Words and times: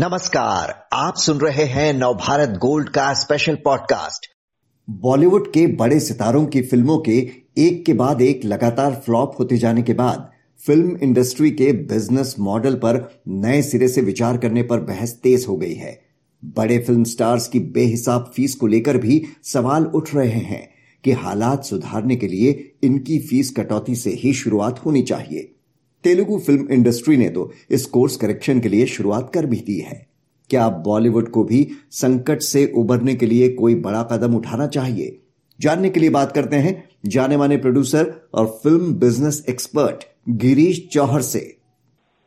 नमस्कार, 0.00 0.88
आप 0.92 1.14
सुन 1.16 1.38
रहे 1.38 1.64
हैं 1.64 1.92
नवभारत 1.94 2.48
गोल्ड 2.48 2.88
का 2.88 3.12
स्पेशल 3.14 3.54
पॉडकास्ट 3.54 4.26
बॉलीवुड 4.90 5.52
के 5.52 5.66
बड़े 5.66 6.00
सितारों 6.00 6.46
की 6.46 6.62
फ़िल्मों 6.62 6.98
के 6.98 7.30
एक 7.58 7.84
के 7.86 7.92
बाद 7.92 8.22
एक 8.22 8.44
लगातार 8.44 9.02
फ्लॉप 9.06 9.36
होते 9.38 9.56
जाने 9.56 9.82
के 9.82 9.92
बाद 9.92 10.30
फ़िल्म 10.66 10.96
इंडस्ट्री 11.02 11.50
के 11.50 11.72
बिज़नेस 11.72 12.34
मॉडल 12.38 12.74
पर 12.74 13.22
नए 13.28 13.62
सिरे 13.62 13.88
से 13.88 14.00
विचार 14.00 14.36
करने 14.36 14.62
पर 14.62 14.80
बहस 14.80 15.12
तेज 15.22 15.46
हो 15.48 15.56
गई 15.56 15.74
है। 15.74 16.00
बड़े 16.44 16.78
फ़िल्म 16.78 17.04
स्टार्स 17.04 17.48
की 17.48 17.60
बेहिसाब 17.60 18.32
फ़ीस 18.36 18.54
को 18.54 18.66
लेकर 18.66 18.96
भी 18.96 19.22
सवाल 19.44 19.84
उठ 19.84 20.14
रहे 20.14 20.40
हैं 20.52 20.68
कि 21.04 21.12
हालात 21.12 21.64
सुधारने 21.64 22.16
के 22.16 22.28
लिए 22.28 22.72
इनकी 22.82 23.18
फ़ीस 23.18 23.50
कटौती 23.50 23.94
से 23.94 24.10
ही 24.10 24.32
शुरुआत 24.32 24.84
होनी 24.86 25.02
चाहिए। 25.02 25.59
तेलुगु 26.04 26.38
फ़िल्म 26.38 26.66
इंडस्ट्री 26.72 27.16
ने 27.16 27.28
तो 27.28 27.50
इस 27.70 27.84
कोर्स 27.86 28.16
करेक्शन 28.16 28.60
के 28.60 28.68
लिए 28.68 28.86
शुरुआत 28.86 29.30
कर 29.34 29.46
भी 29.46 29.56
दी 29.56 29.78
है। 29.78 30.06
क्या 30.50 30.68
बॉलीवुड 30.84 31.28
को 31.28 31.44
भी 31.44 31.66
संकट 31.92 32.40
से 32.40 32.64
उबरने 32.76 33.14
के 33.14 33.26
लिए 33.26 33.48
कोई 33.48 33.74
बड़ा 33.74 34.02
कदम 34.02 34.34
उठाना 34.36 34.66
चाहिए? 34.66 35.18
जानने 35.58 35.90
के 35.90 36.00
लिए 36.00 36.10
बात 36.10 36.32
करते 36.32 36.56
हैं 36.56 36.72
जाने 37.06 37.36
माने 37.36 37.56
प्रोड्यूसर 37.56 38.12
और 38.34 38.46
film 38.62 38.94
business 38.94 39.44
expert 39.48 40.04
Girish 40.28 40.86
Chauhar 40.92 41.20
से। 41.20 41.40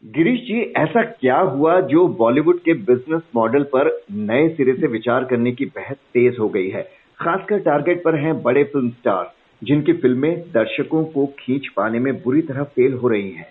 गिरीश 0.04 0.40
जी, 0.40 0.60
ऐसा 0.78 1.02
क्या 1.02 1.38
हुआ 1.38 1.80
जो 1.82 2.08
बॉलीवुड 2.16 2.60
के 2.60 2.74
बिज़नेस 2.74 3.22
मॉडल 3.36 3.64
पर 3.64 3.90
नए 4.12 4.48
सिरे 4.50 4.74
से 4.74 4.88
विचार 4.88 5.24
करने 5.24 5.52
की 5.52 5.66
बहस 5.66 5.98
तेज 6.14 6.36
हो 6.40 6.50
गई 6.50 6.70
है? 6.70 6.82
खासकर 7.20 7.60
टारगेट 7.60 8.04
पर 8.04 8.16
हैं 8.16 8.42
बड़े 8.44 8.64
फ़िल्म 8.64 8.90
स्टार, 8.90 9.34
जिनकी 9.62 9.94
फ़िल्में 9.94 10.40
दर्शकों 10.52 11.04
को 11.06 11.26
खींच 11.40 11.68
पाने 11.78 12.00
में 12.00 12.14
बुरी 12.16 12.42
तरह 12.42 12.64
फेल 12.64 12.94
हो 12.94 13.08
रही 13.08 13.30
हैं। 13.32 13.48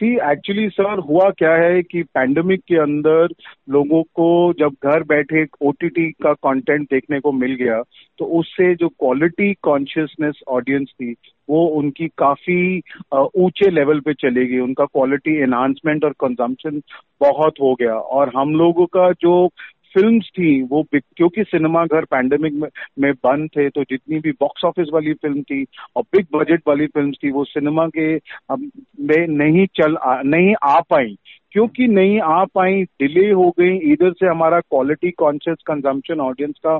सी 0.00 0.14
एक्चुअली 0.32 0.68
सर 0.68 0.98
हुआ 0.98 1.30
क्या 1.30 1.52
है 1.54 1.82
कि 1.82 2.02
पैंडमिक 2.02 2.60
के 2.60 2.76
अंदर 2.76 3.34
लोगों 3.70 4.02
को 4.02 4.52
जब 4.52 4.72
घर 4.84 5.02
बैठे 5.02 5.44
ओटीटी 5.62 6.10
का 6.10 6.32
कंटेंट 6.32 6.82
देखने 6.82 7.20
को 7.20 7.32
मिल 7.32 7.54
गया 7.54 7.82
तो 8.18 8.24
उससे 8.24 8.74
जो 8.74 8.88
क्वालिटी 8.88 9.52
कॉन्शियसनेस 9.62 10.40
ऑडियंस 10.48 10.88
थी, 10.88 11.14
वो 11.50 11.66
उनकी 11.66 12.08
काफ़ी 12.18 12.80
ऊँचे 13.14 13.70
लेवल 13.70 14.00
पे 14.00 14.14
चली 14.14 14.46
गई। 14.46 14.58
उनका 14.58 14.84
क्वालिटी 14.84 15.36
एनहांसमेंट 15.42 16.04
और 16.04 16.12
कंजम्पशन 16.20 16.80
बहुत 17.20 17.54
हो 17.60 17.74
गया। 17.74 17.94
और 17.94 18.32
हम 18.36 18.54
लोगों 18.54 18.86
का 18.86 19.10
जो 19.12 19.48
फिल्म्स 19.94 20.28
थी 20.38 20.62
वो 20.62 20.82
क्योंकि 20.94 21.44
सिनेमा 21.44 21.84
घर 21.86 22.04
पैंडेमिक 22.04 22.52
में, 22.52 22.68
में 22.98 23.12
बंद 23.24 23.48
थे 23.56 23.68
तो 23.68 23.82
जितनी 23.82 24.18
भी 24.18 24.30
बॉक्स 24.40 24.64
ऑफ़िस 24.64 24.88
वाली 24.92 25.12
फ़िल्म 25.12 25.42
थी 25.42 25.64
और 25.96 26.02
बिग 26.14 26.26
बजट 26.34 26.62
वाली 26.68 26.86
फ़िल्म 26.86 27.12
थी 27.12 27.30
वो 27.30 27.44
सिनेमा 27.44 27.86
के 27.96 28.14
में 28.54 29.26
नहीं 29.28 29.66
चल 29.76 29.96
नहीं 30.26 30.54
आ 30.62 30.78
पाई। 30.90 31.16
क्योंकि 31.52 31.86
नहीं 31.86 32.20
आ 32.20 32.44
पाई 32.44 32.82
डिले 33.02 33.30
हो 33.30 33.48
गई 33.60 33.76
इधर 33.92 34.12
से 34.12 34.26
हमारा 34.26 34.60
क्वालिटी 34.60 35.10
कॉन्शियस 35.10 35.56
कंजम्पशन 35.66 36.20
ऑडियंस 36.20 36.54
का 36.66 36.76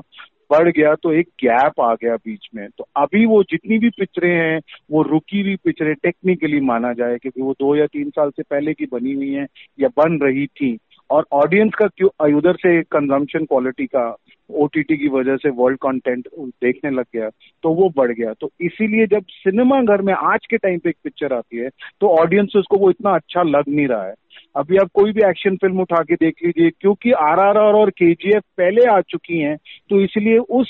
बढ़ 0.51 0.69
गया 0.69 0.93
तो 0.95 1.11
एक 1.13 1.27
गैप 1.43 1.81
आ 1.81 1.93
गया 1.93 2.15
बीच 2.15 2.47
में। 2.55 2.67
तो 2.77 2.85
अभी 2.95 3.25
वो 3.25 3.41
जितनी 3.43 3.77
भी 3.79 3.89
पिक्चरें 3.89 4.29
हैं 4.29 4.59
वो 4.91 5.01
रुकी 5.01 5.41
हुई 5.41 5.55
पिक्चरें 5.55 5.93
टेक्निकली 5.95 6.59
माना 6.61 6.93
जाए 6.93 7.17
क्योंकि 7.17 7.41
वो 7.41 7.53
दो 7.53 7.75
या 7.75 7.85
तीन 7.85 8.09
साल 8.09 8.29
से 8.29 8.43
पहले 8.43 8.73
की 8.73 8.85
बनी 8.85 9.13
हुई 9.13 9.31
हैं 9.33 9.47
या 9.79 9.89
बन 9.97 10.19
रही 10.23 10.45
थी। 10.47 10.77
और 11.11 11.25
ऑडियंस 11.33 11.73
का 11.75 11.87
क्यों 11.87 12.35
उधर 12.37 12.55
से 12.57 12.81
कंजम्पशन 12.91 13.45
क्वालिटी 13.45 13.85
का 13.87 14.03
ओटीटी 14.49 14.97
की 14.97 15.07
वजह 15.09 15.35
से 15.37 15.49
वर्ल्ड 15.57 15.77
कंटेंट 15.77 16.27
देखने 16.37 16.89
लग 16.91 17.05
गया 17.15 17.29
तो 17.63 17.73
वो 17.73 17.89
बढ़ 17.97 18.11
गया। 18.11 18.33
तो 18.33 18.49
इसीलिए 18.61 19.07
जब 19.07 19.25
सिनेमा 19.31 19.81
घर 19.83 20.01
में 20.01 20.13
आज 20.13 20.45
के 20.45 20.57
टाइम 20.57 20.79
पे 20.79 20.89
एक 20.89 20.95
पिक्चर 21.03 21.33
आती 21.33 21.57
है 21.57 21.69
तो 22.01 22.09
ऑडियंस 22.19 22.53
उसको 22.57 22.77
वो 22.77 22.89
इतना 22.89 23.15
अच्छा 23.15 23.43
लग 23.43 23.69
नहीं 23.69 23.87
रहा 23.87 24.05
है। 24.05 24.13
अभी 24.55 24.77
आप 24.77 24.89
कोई 24.93 25.11
भी 25.11 25.21
एक्शन 25.29 25.55
फ़िल्म 25.57 25.81
उठा 25.81 26.03
के 26.03 26.15
देख 26.15 26.35
लीजिए, 26.45 26.69
क्योंकि 26.71 27.11
आरआरआर 27.11 27.73
और 27.73 27.89
केजीएफ 27.91 28.43
पहले 28.57 28.85
आ 28.87 28.99
चुकी 29.01 29.39
हैं 29.39 29.55
तो 29.89 30.01
इसलिए 30.01 30.37
उस 30.37 30.69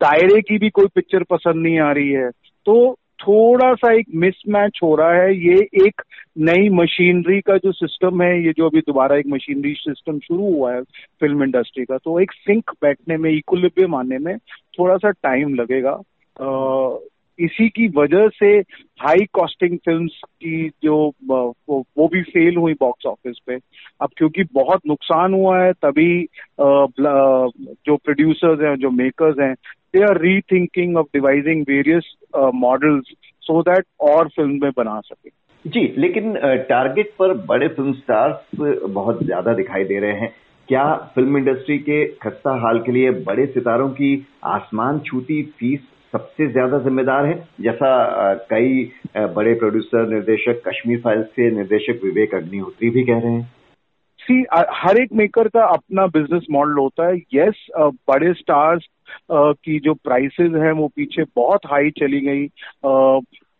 दायरे 0.00 0.40
की 0.42 0.58
भी 0.58 0.70
कोई 0.70 0.86
पिक्चर 0.94 1.22
पसंद 1.30 1.62
नहीं 1.62 1.78
आ 1.80 1.90
रही 1.92 2.10
है। 2.10 2.30
तो 2.66 2.74
थोड़ा 3.22 3.74
सा 3.74 3.92
एक 3.92 4.06
मिसमैच 4.14 4.80
हो 4.82 4.94
रहा 4.94 5.12
है। 5.12 5.34
ये 5.36 5.86
एक 5.86 6.02
नई 6.38 6.68
मशीनरी 6.68 7.40
का 7.40 7.56
जो 7.56 7.72
सिस्टम 7.72 8.22
है, 8.22 8.46
ये 8.46 8.52
जो 8.52 8.68
अभी 8.68 8.80
दोबारा 8.80 9.16
एक 9.16 9.26
मशीनरी 9.26 9.74
सिस्टम 9.74 10.18
शुरू 10.18 10.54
हुआ 10.54 10.74
है 10.74 10.82
फ़िल्म 11.20 11.42
इंडस्ट्री 11.42 11.84
का 11.84 11.96
तो 11.96 12.20
एक 12.20 12.32
सिंक 12.32 12.70
बैठने 12.82 13.16
में 13.16 13.30
इक्विलिब्रियम 13.30 13.94
आने 13.94 14.18
में 14.18 14.38
थोड़ा 14.78 14.96
सा 14.96 15.10
टाइम 15.10 15.54
लगेगा 15.54 16.00
इसी 17.38 17.68
की 17.68 17.86
वजह 17.96 18.28
से 18.28 18.48
हाई 19.00 19.24
कॉस्टिंग 19.32 19.76
फिल्म्स 19.84 20.20
की 20.24 20.68
जो 20.84 20.96
वो, 21.28 22.08
भी 22.08 22.22
फेल 22.22 22.56
हुई 22.56 22.74
बॉक्स 22.80 23.06
ऑफ़िस 23.06 23.38
पे। 23.46 23.58
अब 24.00 24.08
क्योंकि 24.16 24.44
बहुत 24.54 24.80
नुकसान 24.86 25.34
हुआ 25.34 25.58
है 25.60 25.72
तभी 25.74 26.22
जो 26.60 27.96
प्रोड्यूसर्स 27.96 28.60
हैं 28.60 28.74
जो 28.76 28.90
मेकर्स 28.92 29.38
हैं 29.40 29.54
they 29.94 30.02
are 30.02 30.20
rethinking 30.52 30.96
of 30.96 31.06
devising 31.14 31.62
various 31.68 32.12
models 32.36 33.14
so 33.42 33.62
that 33.62 33.84
और 34.00 34.28
फ़िल्म 34.28 34.58
में 34.62 34.70
बना 34.76 35.00
सके। 35.00 35.30
जी 35.64 35.82
लेकिन 35.98 36.34
टारगेट 36.68 37.12
पर 37.18 37.34
बड़े 37.46 37.68
फ़िल्म 37.68 37.92
स्टार्स 37.92 38.58
बहुत 38.90 39.22
ज़्यादा 39.24 39.54
दिखाई 39.54 39.84
दे 39.84 39.98
रहे 40.00 40.18
हैं। 40.20 40.34
क्या 40.68 40.84
फ़िल्म 41.14 41.36
इंडस्ट्री 41.36 41.78
के 41.78 42.04
खस्ता 42.22 42.54
हाल 42.60 42.78
के 42.80 42.92
लिए 42.92 43.10
बड़े 43.24 43.46
सितारों 43.46 43.88
की 43.90 44.14
आसमान 44.46 44.98
छूती 45.00 45.42
फ़ीस 45.58 45.80
सबसे 46.12 46.46
ज़्यादा 46.52 46.78
जिम्मेदार 46.78 47.26
है। 47.26 47.34
जैसा 47.60 48.34
कई 48.50 48.90
बड़े 49.16 49.54
प्रोड्यूसर 49.54 50.08
निर्देशक, 50.08 50.62
कश्मीर 50.68 51.00
फाइल्स 51.00 51.26
के 51.28 51.50
निर्देशक 51.50 52.00
विवेक 52.04 52.34
अग्निहोत्री 52.34 52.90
भी 52.90 53.04
कह 53.04 53.18
रहे 53.18 53.32
हैं। 53.32 53.50
सी 54.20 54.44
हर 54.74 54.98
एक 54.98 55.12
मेकर 55.12 55.48
का 55.48 55.64
अपना 55.66 56.06
बिज़नेस 56.08 56.46
मॉडल 56.50 56.78
होता 56.78 57.06
है। 57.06 57.16
यस 57.34 57.66
बड़े 57.78 58.32
स्टार्स 58.34 58.86
की 59.32 59.78
जो 59.80 59.94
प्राइसेस 59.94 60.52
हैं, 60.54 60.72
वो 60.72 60.88
पीछे 60.88 61.24
बहुत 61.36 61.66
हाई 61.66 61.90
चली 61.90 62.20
गई। 62.20 62.46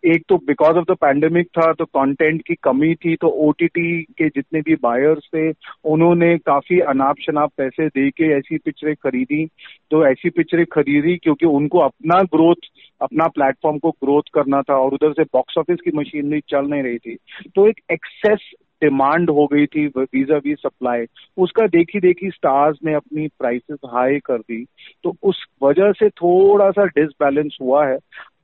एक 0.04 0.22
तो 0.28 0.36
बिकॉज़ 0.36 0.76
ऑफ़ 0.76 0.84
द 0.90 0.94
पैंडेमिक 1.00 1.46
था 1.48 1.72
तो 1.72 1.84
कंटेंट 1.84 2.40
की 2.46 2.54
कमी 2.54 2.94
थी 2.94 3.14
तो 3.16 3.28
ओटीटी 3.46 4.02
के 4.02 4.28
जितने 4.28 4.60
भी 4.60 4.74
बायर्स 4.74 5.28
थे, 5.34 5.50
उन्होंने 5.84 6.36
काफ़ी 6.38 6.78
अनाप 6.80 7.20
शनाप 7.20 7.50
पैसे 7.56 7.86
दे 7.88 8.08
के 8.10 8.32
ऐसी 8.38 8.58
पिक्चरें 8.58 8.94
खरीदी। 8.94 9.46
तो 9.90 10.04
ऐसी 10.06 10.30
पिक्चरें 10.30 10.64
खरीदी 10.72 11.16
क्योंकि 11.16 11.46
उनको 11.46 11.78
अपना 11.78 12.22
ग्रोथ 12.34 12.68
अपना 13.00 13.26
प्लेटफॉर्म 13.28 13.78
को 13.78 13.90
ग्रोथ 13.90 14.22
करना 14.34 14.62
था 14.62 14.74
और 14.74 14.94
उधर 14.94 15.12
से 15.12 15.22
बॉक्स 15.22 15.58
ऑफ़िस 15.58 15.78
की 15.84 15.90
मशीनरी 15.94 16.40
चल 16.48 16.66
नहीं 16.66 16.82
रही 16.82 16.98
थी। 16.98 17.16
तो 17.54 17.68
एक 17.68 17.80
एक्सेस 17.92 18.50
डिमांड 18.82 19.30
हो 19.30 19.46
गई 19.46 19.66
थी 19.66 19.86
वीज़ा 19.86 20.36
वी 20.36 20.54
सप्लाई 20.54 21.04
उसका 21.36 21.66
देखी 21.66 22.00
देखी 22.00 22.30
स्टार्स 22.30 22.78
ने 22.84 22.94
अपनी 22.94 23.26
प्राइसेस 23.28 23.78
हाई 23.86 24.18
कर 24.18 24.38
दी। 24.38 24.64
तो 25.04 25.14
उस 25.22 25.44
वजह 25.62 25.92
से 25.92 26.08
थोड़ा 26.08 26.70
सा 26.70 26.84
डिसबैलेंस 26.86 27.58
हुआ 27.62 27.86
है। 27.86 27.98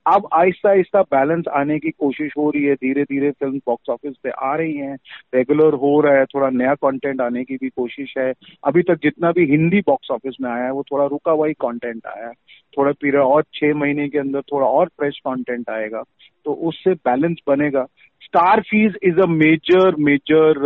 अब 0.08 0.28
आहिस्ता 0.34 0.70
आहिस्ता 0.70 1.00
बैलेंस 1.12 1.44
आने 1.54 1.78
की 1.78 1.90
कोशिश 1.90 2.32
हो 2.38 2.48
रही 2.50 2.64
है। 2.64 2.74
धीरे 2.74 3.02
धीरे 3.04 3.30
फ़िल्म 3.30 3.58
बॉक्स 3.66 3.90
ऑफ़िस 3.90 4.14
पे 4.22 4.30
आ 4.30 4.54
रही 4.56 4.74
हैं। 4.74 4.96
रेगुलर 5.34 5.74
हो 5.74 6.00
रहा 6.00 6.18
है, 6.18 6.24
थोड़ा 6.24 6.48
नया 6.50 6.74
कंटेंट 6.74 7.20
आने 7.20 7.44
की 7.44 7.56
भी 7.56 7.68
कोशिश 7.68 8.14
है। 8.18 8.32
अभी 8.66 8.82
तक 8.82 8.98
जितना 9.02 9.32
भी 9.32 9.44
हिंदी 9.50 9.80
बॉक्स 9.80 10.10
ऑफ़िस 10.10 10.36
में 10.40 10.50
आया 10.50 10.64
है, 10.64 10.72
वो 10.72 10.82
थोड़ा 10.92 11.06
रुका 11.06 11.32
हुआ 11.32 11.46
ही 11.46 11.54
कॉन्टेंट 11.58 12.06
आया 12.06 12.26
है। 12.26 12.32
थोड़ा 12.78 12.92
पीरियड 12.92 13.22
और 13.22 13.42
छह 13.54 13.74
महीने 13.74 14.08
के 14.08 14.18
अंदर 14.18 14.40
थोड़ा 14.52 14.66
और 14.66 14.88
फ्रेश 14.88 15.20
कॉन्टेंट 15.24 15.70
आएगा 15.70 16.02
तो 16.44 16.52
उससे 16.68 16.94
बैलेंस 17.06 17.36
बनेगा। 17.48 17.84
Star 18.22 18.60
fees 18.60 18.94
is 19.02 19.20
a 19.20 19.26
major 19.26 19.94
major 19.98 20.58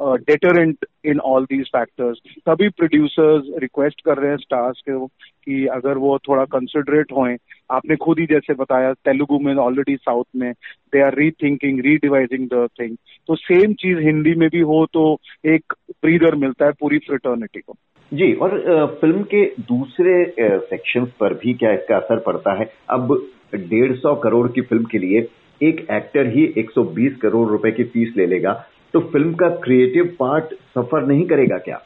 deterrent 0.00 0.84
in 1.04 1.20
all 1.20 1.44
these 1.44 1.66
factors 1.66 2.18
तभी 2.46 2.68
प्रोड्यूसर्स 2.68 3.44
रिक्वेस्ट 3.58 4.00
कर 4.00 4.18
रहे 4.18 4.30
हैं 4.30 4.36
स्टार्स 4.36 4.82
के 4.88 5.06
कि 5.44 5.66
अगर 5.66 5.98
वो 5.98 6.18
थोड़ा 6.18 6.44
कंसिडरेट 6.44 7.12
हों 7.12 7.36
आपने 7.70 7.96
खुद 7.96 8.18
ही 8.18 8.26
जैसे 8.26 8.54
बताया, 8.54 8.92
तेलुगु 8.92 9.38
में 9.38 9.54
ऑलरेडी 9.54 9.96
साउथ 9.96 10.24
में 10.36 10.52
they 10.92 11.00
are 11.00 11.14
rethinking 11.30 11.80
redevising 11.80 12.48
the 12.48 12.68
thing 12.80 12.96
तो 13.28 13.34
सेम 13.34 13.72
चीज़ 13.74 13.98
हिंदी 13.98 14.34
में 14.34 14.48
भी 14.48 14.60
हो 14.60 14.84
तो 14.92 15.04
एक 15.46 15.74
ब्रीदर 16.04 16.34
मिलता 16.34 16.66
है 16.66 16.72
पूरी 16.72 16.98
फ्रिटर्निटी 16.98 17.60
को। 17.60 17.76
जी, 18.12 18.32
और 18.32 18.98
फ़िल्म 19.00 19.22
के 19.24 19.44
दूसरे 19.60 20.24
सेक्शंस 20.40 21.08
पर 21.20 21.34
भी 21.34 21.54
क्या 21.54 21.72
इसका 21.72 21.96
असर 21.96 22.18
पड़ता 22.18 22.58
है? 22.58 22.72
अब 22.90 23.14
डेढ़ 23.54 23.96
सौ 23.96 24.14
करोड़ 24.14 24.46
की 24.48 24.60
फ़िल्म 24.60 24.84
के 24.84 24.98
लिए 24.98 25.26
एक 25.60 25.86
एक्टर 25.90 26.26
ही 26.26 26.44
120 26.58 27.16
करोड़ 27.22 27.48
रुपए 27.48 27.70
की 27.70 27.84
फ़ीस 27.84 28.12
ले 28.16 28.26
लेगा। 28.26 28.52
तो 28.94 29.00
फ़िल्म 29.12 29.34
का 29.34 29.48
क्रिएटिव 29.64 30.16
पार्ट 30.20 30.54
सफ़र 30.74 31.06
नहीं 31.06 31.24
करेगा 31.26 31.58
क्या? 31.58 31.80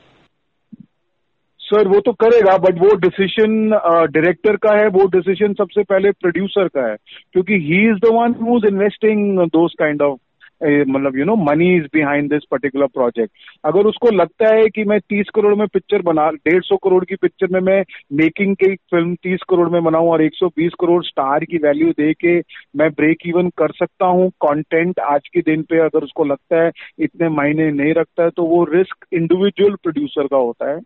सर 1.60 1.88
वो 1.88 2.00
तो 2.00 2.12
करेगा 2.14 2.56
बट 2.58 2.78
वो 2.78 2.94
डिसीज़न 2.96 3.70
डायरेक्टर 4.12 4.56
का 4.56 4.72
है, 4.72 4.86
वो 4.88 5.06
डिसीज़न 5.08 5.54
सबसे 5.54 5.82
पहले 5.82 6.10
प्रोड्यूसर 6.12 6.68
का 6.68 6.86
है, 6.90 6.96
क्योंकि 7.32 7.54
he 7.60 7.80
is 7.90 7.98
the 8.04 8.12
one 8.14 8.34
who 8.42 8.56
is 8.58 8.66
investing 8.66 9.38
those 9.48 9.74
kind 9.78 10.02
of 10.02 10.18
मतलब 10.62 11.16
you 11.18 11.24
know 11.24 11.34
money 11.36 11.66
is 11.76 11.84
behind 11.94 12.30
this 12.30 12.42
particular 12.50 12.86
project 12.86 13.32
अगर 13.64 13.86
उसको 13.86 14.10
लगता 14.10 14.54
है 14.54 14.66
कि 14.68 14.84
मैं 14.84 14.98
तीस 15.00 15.26
करोड़ 15.34 15.54
में 15.54 15.66
पिक्चर 15.68 16.02
बना, 16.02 16.28
डेढ़ 16.30 16.62
सौ 16.62 16.76
करोड़ 16.76 17.04
की 17.04 17.16
पिक्चर 17.16 17.48
में 17.52 17.60
मैं 17.60 17.82
मेकिंग 18.12 18.54
की 18.56 18.74
फ़िल्म 18.90 19.14
तीस 19.14 19.40
करोड़ 19.48 19.68
में 19.70 19.82
बनाऊँ 19.84 20.08
और 20.08 20.22
एक 20.22 20.34
सौ 20.34 20.48
बीस 20.48 20.72
करोड़ 20.80 21.02
स्टार 21.04 21.44
की 21.44 21.58
वैल्यू 21.58 21.90
दे 21.90 22.12
के 22.14 22.38
मैं 22.76 22.90
ब्रेक 22.90 23.26
इवन 23.26 23.48
कर 23.58 23.72
सकता 23.72 24.06
हूँ 24.06 24.28
कंटेंट 24.44 25.00
आज 25.00 25.28
के 25.34 25.40
दिन 25.40 25.62
पे 25.62 25.78
अगर 25.78 26.04
उसको 26.04 26.24
लगता 26.24 26.62
है 26.64 26.70
इतने 27.00 27.28
मायने 27.28 27.70
नहीं 27.72 27.94
रखता 27.94 28.24
है 28.24 28.30
तो 28.30 28.44
वो 28.46 28.64
रिस्क 28.64 29.06
इंडिविजुअल 29.12 29.74
प्रोड्यूसर 29.74 30.26
का 30.26 30.36
होता 30.36 30.70
है। 30.70 30.80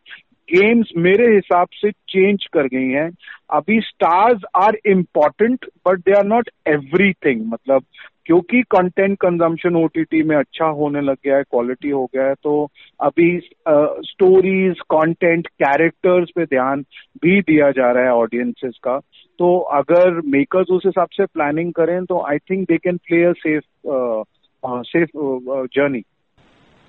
गेम्स 0.53 0.93
मेरे 0.97 1.35
हिसाब 1.35 1.69
से 1.73 1.91
चेंज 1.91 2.47
कर 2.53 2.67
गई 2.67 2.89
हैं। 2.89 3.11
अभी 3.51 3.81
stars 3.81 4.43
are 4.57 4.79
important 4.87 5.67
but 5.89 5.99
they 5.99 6.13
are 6.13 6.25
not 6.25 6.51
everything 6.69 7.45
मतलब 7.47 7.85
क्योंकि 8.27 8.61
कंटेंट 8.71 9.17
कंजम्पशन 9.21 9.77
ओटीटी 9.77 10.23
में 10.23 10.37
अच्छा 10.37 10.65
होने 10.65 11.01
लग 11.01 11.17
गया 11.25 11.37
है 11.37 11.43
क्वालिटी 11.43 11.91
हो 11.91 12.05
गया 12.15 12.27
है 12.27 12.35
तो 12.43 12.53
अभी 13.01 13.29
स्टोरीज 14.09 14.81
कंटेंट 14.91 15.47
कैरेक्टर्स 15.63 16.31
पे 16.37 16.45
ध्यान 16.45 16.83
भी 17.23 17.41
दिया 17.41 17.71
जा 17.71 17.91
रहा 17.93 18.05
है 18.05 18.13
ऑडियंसेस 18.13 18.79
का। 18.83 18.99
तो 19.39 19.57
अगर 19.59 20.21
मेकर्स 20.27 20.71
उस 20.71 20.83
हिसाब 20.87 21.09
से 21.13 21.25
प्लानिंग 21.25 21.73
करें 21.73 22.05
तो 22.05 22.21
I 22.31 22.39
think 22.51 22.69
they 22.71 22.77
can 22.77 22.97
play 22.97 23.23
a 23.25 23.33
safe 23.33 23.65
safe 24.87 25.09
journey 25.75 26.03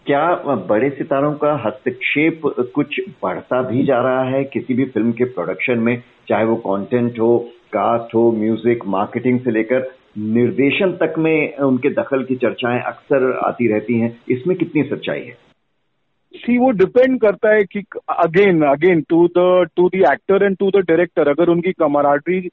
क्या 0.06 0.56
बड़े 0.69 0.89
सितारों 0.89 1.33
का 1.33 1.53
हस्तक्षेप 1.65 2.42
कुछ 2.75 3.00
बढ़ता 3.24 3.62
भी 3.62 3.83
जा 3.86 4.00
रहा 4.01 4.24
है? 4.24 4.44
किसी 4.44 4.74
भी 4.74 4.86
फ़िल्म 4.86 5.12
के 5.12 5.24
प्रोडक्शन 5.24 5.80
में, 5.80 6.01
चाहे 6.27 6.45
वो 6.45 6.56
कंटेंट 6.56 7.19
हो, 7.19 7.38
कास्ट 7.74 8.15
हो, 8.15 8.31
म्यूज़िक, 8.31 8.86
मार्केटिंग 8.88 9.39
से 9.39 9.51
लेकर 9.51 9.92
निर्देशन 10.18 10.92
तक 10.92 11.13
में 11.18 11.57
उनके 11.57 11.89
दखल 11.89 12.24
की 12.24 12.36
चर्चाएँ 12.36 12.81
अक्सर 12.81 13.31
आती 13.45 13.68
रहती 13.68 14.00
हैं। 14.00 14.18
इसमें 14.30 14.57
कितनी 14.57 14.83
सच्चाई 14.83 15.19
है? 15.19 15.50
सी 16.35 16.57
वो 16.57 16.71
डिपेंड 16.71 17.21
करता 17.21 17.53
है 17.53 17.63
कि 17.63 17.83
again 18.09 18.61
again 18.61 19.01
to 19.01 19.27
the 19.27 19.67
to 19.75 19.89
the 19.89 19.95
actor 19.95 20.43
and 20.43 20.57
to 20.57 20.69
the 20.69 20.75
director 20.75 21.27
अगर 21.27 21.49
उनकी 21.49 21.71
कमराडरी 21.71 22.49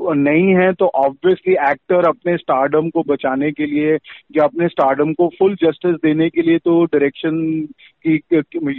नहीं 0.00 0.54
है 0.54 0.72
तो 0.72 0.86
ऑब्वियसली 0.86 1.54
एक्टर 1.54 2.08
अपने 2.08 2.36
स्टारडम 2.36 2.90
को 2.90 3.02
बचाने 3.02 3.52
के 3.52 3.66
लिए 3.66 3.94
या 4.36 4.44
अपने 4.44 4.68
स्टारडम 4.68 5.12
को 5.12 5.28
फुल 5.38 5.54
जस्टिस 5.54 5.94
देने 5.94 6.28
के 6.28 6.42
लिए 6.42 6.58
तो 6.58 6.84
डायरेक्शन 6.84 7.66
की 8.06 8.20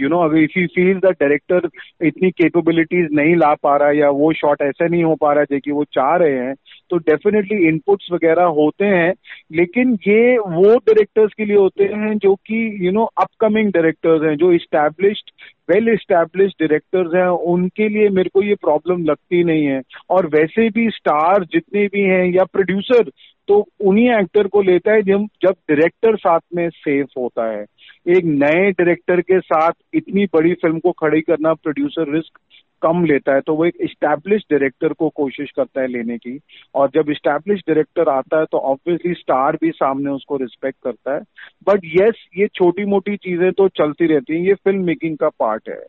यू 0.02 0.08
नो 0.08 0.18
अगर 0.18 0.38
if 0.38 0.58
you 0.58 0.66
feel 0.66 0.98
the 0.98 1.06
director 1.06 1.68
इतनी 2.02 2.30
कैपेबिलिटीज 2.30 3.08
नहीं 3.12 3.36
ला 3.36 3.54
पा 3.54 3.76
रहा 3.76 3.90
या 3.90 4.10
वो 4.10 4.32
शॉट 4.32 4.62
ऐसा 4.62 4.86
नहीं 4.86 5.04
हो 5.04 5.14
पा 5.14 5.32
रहा 5.32 5.44
है 5.52 5.60
कि 5.60 5.72
वो 5.72 5.84
चाह 5.84 6.16
रहे 6.16 6.38
हैं 6.38 6.54
तो 6.90 6.96
डेफिनेटली 6.96 7.68
इनपुट्स 7.68 8.08
वगैरह 8.12 8.44
होते 8.44 8.84
हैं, 8.84 9.14
लेकिन 9.52 9.98
ये 10.08 10.38
वो 10.38 10.62
डायरेक्टर्स 10.62 11.32
के 11.32 11.44
लिए 11.44 11.56
होते 11.56 11.84
हैं 11.84 12.18
जो 12.18 12.34
कि 12.34 12.86
यू 12.86 12.92
नो 12.92 13.04
अपकमिंग 13.04 13.72
डायरेक्टर्स 14.14 14.30
हैं, 14.30 14.36
जो 14.36 14.52
इस्टेब्लिश्ड 14.52 15.30
वेल 15.70 15.88
इस्टेब्लिश 15.88 16.52
डायरेक्टर्स 16.60 17.14
हैं, 17.14 17.26
उनके 17.26 17.88
लिए 17.88 18.08
मेरे 18.08 18.30
को 18.34 18.42
ये 18.42 18.54
प्रॉब्लम 18.54 19.04
लगती 19.04 19.44
नहीं 19.44 19.64
है। 19.64 19.82
और 20.10 20.26
वैसे 20.26 20.68
भी 20.70 20.90
स्टार 20.90 21.44
जितने 21.44 21.86
भी 21.86 22.00
हैं 22.00 22.24
या 22.24 22.44
प्रोड्यूसर 22.44 23.10
तो 23.48 23.66
उन्हीं 23.80 24.10
एक्टर 24.10 24.46
को 24.46 24.62
लेता 24.62 24.92
है 24.92 25.02
जब 25.02 25.26
जब 25.42 25.50
डायरेक्टर 25.50 26.16
साथ 26.16 26.40
में 26.54 26.70
सेफ़ 26.70 27.08
होता 27.18 27.50
है। 27.50 27.64
एक 28.08 28.24
नए 28.24 28.70
डायरेक्टर 28.70 29.20
के 29.20 29.40
साथ 29.40 29.72
इतनी 29.94 30.24
बड़ी 30.24 30.54
फ़िल्म 30.54 30.78
को 30.78 30.92
खड़ी 30.92 31.20
करना 31.20 31.54
प्रोड्यूसर 31.54 32.12
रिस्क 32.14 32.38
कम 32.84 33.04
लेता 33.04 33.34
है 33.34 33.40
तो 33.40 33.54
वो 33.54 33.64
एक 33.64 33.76
स्टैब्लिश 33.84 34.42
डायरेक्टर 34.50 34.92
को 34.92 35.08
कोशिश 35.08 35.50
करता 35.50 35.80
है 35.80 35.86
लेने 35.86 36.16
की। 36.18 36.38
और 36.74 36.90
जब 36.94 37.12
स्टैब्लिश 37.12 37.60
डायरेक्टर 37.60 38.08
आता 38.08 38.38
है 38.38 38.44
तो 38.44 38.58
ऑब्वियसली 38.70 39.14
स्टार 39.14 39.58
भी 39.60 39.70
सामने 39.70 40.10
उसको 40.10 40.36
रिस्पेक्ट 40.36 40.78
करता 40.84 41.14
है। 41.14 41.20
बट 41.68 41.84
यस 41.94 42.24
ये 42.38 42.46
छोटी 42.54 42.84
मोटी 42.84 43.16
चीज़ें 43.16 43.50
तो 43.52 43.68
चलती 43.68 44.06
रहती 44.06 44.36
हैं। 44.36 44.46
ये 44.46 44.54
फ़िल्म 44.54 44.84
मेकिंग 44.84 45.16
का 45.18 45.28
पार्ट 45.28 45.68
है। 45.68 45.82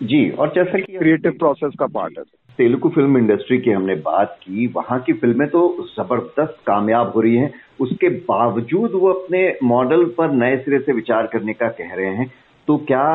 जी 0.00 0.28
और 0.30 0.48
जैसा 0.48 0.78
कि 0.78 0.92
क्रिएटिव 0.92 1.32
प्रोसेस 1.32 1.72
का 1.78 1.86
पार्ट 1.86 2.18
है। 2.18 2.24
तेलुगु 2.58 2.88
फ़िल्म 2.88 3.18
इंडस्ट्री 3.18 3.58
की 3.58 3.70
हमने 3.70 3.94
बात 4.04 4.38
की। 4.42 4.66
वहाँ 4.66 4.98
की 5.00 5.12
फ़िल्में 5.12 5.48
तो 5.48 5.60
ज़बरदस्त 5.90 6.56
कामयाब 6.66 7.12
हो 7.16 7.20
रही 7.20 7.36
हैं। 7.36 7.52
उसके 7.80 8.08
बावजूद 8.28 8.92
वो 8.94 9.12
अपने 9.12 9.40
मॉडल 9.62 10.04
पर 10.18 10.32
नए 10.32 10.56
सिरे 10.56 10.78
से 10.78 10.92
विचार 10.92 11.26
करने 11.26 11.52
का 11.52 11.68
कह 11.68 11.94
रहे 11.94 12.14
हैं। 12.14 12.26
तो 12.68 12.76
क्या 12.88 13.06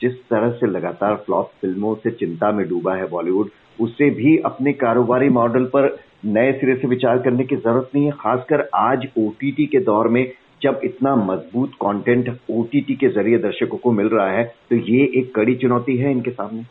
जिस 0.00 0.12
तरह 0.30 0.50
से 0.50 0.66
लगातार 0.66 1.14
फ्लॉप 1.26 1.50
फ़िल्मों 1.60 1.94
से 1.94 2.10
चिंता 2.12 2.50
में 2.52 2.66
डूबा 2.68 2.94
है 2.94 3.08
बॉलीवुड, 3.08 3.48
उसे 3.78 4.08
भी 4.10 4.36
अपने 4.46 4.72
कारोबारी 4.74 5.28
मॉडल 5.30 5.64
पर 5.74 5.96
नए 6.26 6.52
सिरे 6.52 6.74
से 6.76 6.88
विचार 6.88 7.18
करने 7.18 7.44
की 7.44 7.56
ज़रूरत 7.56 7.90
नहीं 7.94 8.04
है? 8.04 8.12
खासकर 8.12 8.68
आज 8.74 9.06
ओटीटी 9.18 9.66
के 9.66 9.80
दौर 9.84 10.08
में 10.08 10.26
जब 10.62 10.80
इतना 10.84 11.14
मज़बूत 11.16 11.72
कंटेंट 11.82 12.36
ओटीटी 12.50 12.94
के 12.94 13.08
ज़रिए 13.10 13.38
दर्शकों 13.38 13.78
को 13.78 13.92
मिल 13.92 14.06
रहा 14.08 14.30
है 14.30 14.44
तो 14.70 14.76
ये 14.76 15.04
एक 15.18 15.34
कड़ी 15.34 15.54
चुनौती 15.56 15.96
है 15.96 16.10
इनके 16.10 16.30
सामने। 16.30 16.62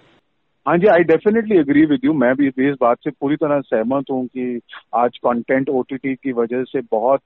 हाँ 0.65 0.77
जी 0.77 0.87
I 0.87 1.03
definitely 1.03 1.57
agree 1.59 1.85
with 1.85 2.05
you 2.05 2.11
मैं 2.13 2.33
भी 2.35 2.47
इस 2.47 2.75
बात 2.81 2.97
से 3.03 3.09
पूरी 3.11 3.35
तरह 3.35 3.59
सहमत 3.61 4.05
हूँ 4.11 4.25
कि 4.27 4.59
आज 4.95 5.17
कंटेंट 5.17 5.69
ओटीटी 5.69 6.13
की 6.15 6.31
वजह 6.31 6.63
से 6.63 6.81
बहुत 6.91 7.19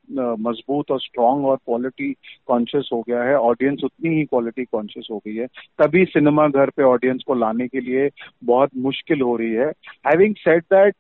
मज़बूत 0.48 0.92
और 0.92 1.00
स्ट्रांग 1.00 1.46
और 1.46 1.58
क्वालिटी 1.58 2.12
कॉन्शियस 2.48 2.90
हो 2.94 3.02
गया 3.10 3.24
है। 3.24 3.36
ऑडियंस 3.36 3.82
उतनी 3.84 4.16
ही 4.16 4.24
क्वालिटी 4.24 4.64
कॉन्शियस 4.66 5.08
हो 5.12 5.18
गई 5.18 5.36
है। 5.36 5.46
तभी 5.80 6.04
सिनेमा 6.06 6.48
घर 6.48 6.70
पे 6.70 6.84
ऑडियंस 6.84 7.24
को 7.28 7.34
लाने 7.34 7.68
के 7.68 7.80
लिए 7.80 8.10
बहुत 8.44 8.70
मुश्किल 8.78 9.22
हो 9.22 9.36
रही 9.36 9.52
है। 9.52 9.70
Having 10.08 10.36
set 10.36 10.64
that 10.74 10.96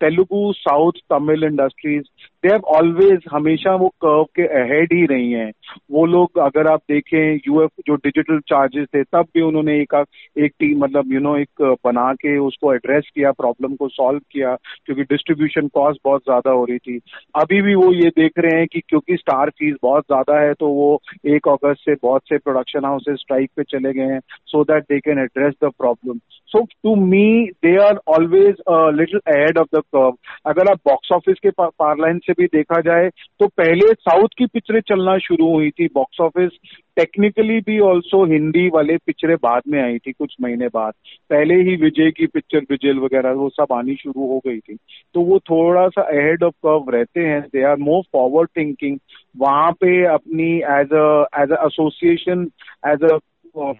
Telugu, 0.00 0.52
south, 0.52 0.92
Tamil 1.12 1.44
industries 1.44 2.04
they 2.44 2.48
have 2.48 2.62
always 2.76 3.24
हमेशा 3.32 3.74
वो 3.74 3.88
कर्व 4.04 4.24
के 4.36 4.46
अहेड 4.62 4.92
ही 4.92 5.04
रही 5.06 5.30
हैं। 5.32 5.52
वो 5.90 6.06
लोग 6.06 6.38
अगर 6.38 6.66
आप 6.72 6.80
देखें 6.90 7.34
यूएफ 7.48 7.70
जो 7.86 7.94
डिजिटल 7.96 8.40
चार्जेस 8.48 8.86
थे, 8.94 9.02
तब 9.04 9.26
भी 9.34 9.40
उन्होंने 9.42 9.80
एक 9.82 10.04
एक 10.38 10.52
टीम 10.60 10.78
मतलब 10.84 11.12
यू 11.12 11.20
नो 11.20 11.36
एक 11.36 11.73
बना 11.84 12.12
के 12.14 12.36
उसको 12.38 12.72
एड्रेस 12.74 13.10
किया 13.14 13.32
प्रॉब्लम 13.34 13.74
को 13.76 13.88
सॉल्व 13.90 14.20
किया, 14.32 14.54
क्योंकि 14.86 15.02
डिस्ट्रीब्यूशन 15.04 15.68
कॉस्ट 15.74 16.00
बहुत 16.04 16.22
ज़्यादा 16.22 16.50
हो 16.50 16.64
रही 16.64 16.78
थी। 16.78 16.98
अभी 17.36 17.60
भी 17.62 17.74
वो 17.74 17.92
ये 17.94 18.08
देख 18.18 18.38
रहे 18.38 18.58
हैं 18.58 18.66
कि 18.66 18.80
क्योंकि 18.88 19.16
स्टार 19.16 19.50
फ़ीस 19.50 19.74
बहुत 19.82 20.04
ज़्यादा 20.04 20.40
है 20.40 20.52
तो 20.54 20.68
वो 20.70 21.00
एक 21.28 21.48
अगस्त 21.48 21.80
से 21.84 21.94
बहुत 22.02 22.22
से 22.28 22.38
प्रोडक्शन 22.38 22.84
हाउसेज 22.84 23.16
स्ट्राइक 23.18 23.50
पे 23.56 23.62
चले 23.70 23.92
गए 23.92 24.12
हैं 24.12 24.20
so 24.46 24.62
that 24.64 24.84
they 24.84 24.98
can 25.00 25.18
address 25.18 25.54
the 25.64 25.70
problem 25.78 26.18
so 26.52 26.62
to 26.84 26.94
me 26.96 27.26
they 27.64 27.76
are 27.82 27.98
always 28.08 28.56
little 28.98 29.20
ahead 29.30 29.58
of 29.58 29.76
the 29.76 29.82
curve 29.86 30.16
अगर 30.46 30.70
आप 30.70 30.80
बॉक्स 30.86 31.12
ऑफ़िस 31.12 31.38
के 31.42 31.50
पारलाइन 31.60 32.18
से 32.18 32.32
भी 32.38 32.46
देखा 32.54 32.80
जाए 32.82 33.08
तो 33.40 33.46
पहले 33.56 33.92
साउथ 33.94 34.34
की 34.38 34.46
पिक्चरें 34.46 34.80
चलना 34.88 35.16
शुरू 35.18 35.52
हुई 35.52 35.70
थी 35.70 35.86
बॉक्स 35.94 36.20
ऑफ़िस 36.20 36.58
टेक्निकली 36.96 37.58
भी 37.60 37.78
ऑल्सो 37.82 38.24
हिंदी 38.32 38.68
वाले 38.74 38.96
पिक्चरें 38.96 39.36
बाद 39.42 39.62
में 39.68 39.80
आई 39.82 39.98
थी 39.98 40.12
कुछ 40.12 40.34
महीने 40.42 40.66
बाद। 40.74 40.92
पहले 41.30 41.54
ही 41.64 41.74
विजय 41.76 42.10
की 42.10 42.26
पिक्चर 42.26 42.66
विजेल 42.70 42.98
वगैरह 42.98 43.32
वो 43.32 43.48
सब 43.48 43.72
आनी 43.72 43.94
शुरू 43.94 44.26
हो 44.28 44.38
गई 44.46 44.58
थी। 44.58 44.76
तो 45.14 45.20
वो 45.20 45.38
थोड़ा 45.50 45.88
सा 45.88 46.02
अहेड 46.02 46.42
ऑफ़ 46.42 46.54
कर्व 46.66 46.90
रहते 46.90 47.20
हैं। 47.20 47.40
They 47.42 47.62
are 47.62 47.76
more 47.80 48.02
forward 48.12 48.48
thinking 48.56 48.98
वहाँ 49.36 49.72
पे 49.72 50.04
अपनी 50.06 50.50
as 50.72 50.92
a 50.92 51.06
as 51.42 51.52
a 51.52 51.64
association 51.66 52.48
as 52.86 53.04
a 53.12 53.18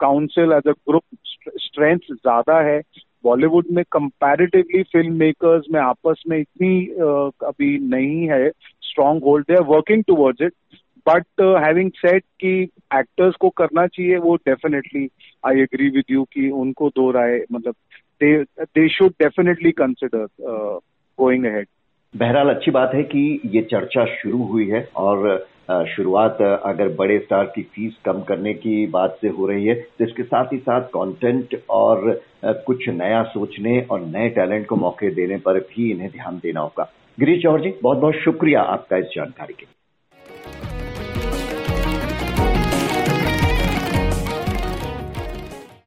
council 0.00 0.52
as 0.52 0.68
a 0.68 0.72
group 0.88 1.02
strength 1.58 1.98
ज़्यादा 2.12 2.60
है। 2.60 2.80
बॉलीवुड 3.24 3.66
में 3.72 3.82
कंपैरेटिवली 3.92 4.82
फ़िल्म 4.82 5.14
मेकर्स 5.16 5.66
में 5.72 5.80
आपस 5.80 6.22
में 6.28 6.38
इतनी 6.38 6.86
uh, 6.86 7.30
अभी 7.44 7.78
नहीं 7.88 8.28
है। 8.28 8.48
Strong 8.82 9.24
hold 9.24 9.50
are 9.50 9.62
working 9.66 10.02
towards 10.06 10.42
it 10.42 10.52
but 11.08 11.24
having 11.40 11.90
set 11.96 12.22
कि 12.40 12.62
एक्टर्स 12.94 13.34
को 13.34 13.48
करना 13.48 13.86
चाहिए 13.86 14.16
वो 14.16 14.36
definitely 14.36 15.08
I 15.46 15.60
agree 15.60 15.88
with 15.88 16.04
you 16.10 16.24
कि 16.24 16.50
उनको 16.50 16.88
दो 16.88 17.10
राय 17.10 17.44
मतलब 17.52 17.74
they 18.24 18.88
should 18.88 19.10
definitely 19.10 19.70
consider 19.70 20.26
going 21.18 21.44
ahead 21.44 21.66
बहरहाल 22.16 22.48
अच्छी 22.48 22.70
बात 22.70 22.90
है 22.94 23.02
कि 23.02 23.40
ये 23.46 23.62
चर्चा 23.62 24.04
शुरू 24.04 24.42
हुई 24.42 24.68
है 24.68 24.88
और 24.96 25.46
uh, 25.70 25.86
शुरुआत 25.86 26.38
uh, 26.40 26.58
अगर 26.64 26.88
बड़े 26.88 27.18
स्टार 27.18 27.44
की 27.44 27.62
फ़ीस 27.62 27.96
कम 28.04 28.20
करने 28.22 28.54
की 28.54 28.86
बात 28.86 29.18
से 29.20 29.28
हो 29.28 29.46
रही 29.46 29.66
है 29.66 29.74
तो 29.74 30.04
इसके 30.04 30.22
साथ 30.22 30.52
ही 30.52 30.58
साथ 30.58 30.80
कंटेंट 30.80 31.60
और 31.70 32.22
uh, 32.46 32.54
कुछ 32.66 32.88
नया 32.88 33.22
सोचने 33.22 33.80
और 33.90 34.00
नए 34.00 34.28
टैलेंट 34.28 34.66
को 34.66 34.76
मौके 34.76 35.10
देने 35.10 35.36
पर 35.36 35.60
भी 35.60 35.90
इन्हें 35.90 36.10
ध्यान 36.10 36.36
देना 36.36 36.60
होगा। 36.60 36.92
गिरीश 37.20 37.42
चौहर 37.42 37.60
जी 37.60 37.74
बहुत 37.82 37.98
बहुत 37.98 38.14
शुक्रिया 38.14 38.60
आपका 38.60 38.96
इस 38.96 39.04
जानकारी 39.04 39.54
के 39.54 39.73